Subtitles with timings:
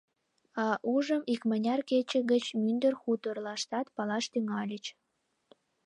[0.65, 4.85] А ужым икмыняр кече гыч мӱндыр хуторлаштат палаш тӱҥальыч.